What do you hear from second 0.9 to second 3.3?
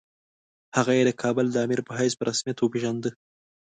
یې د کابل د امیر په حیث په رسمیت وپېژانده.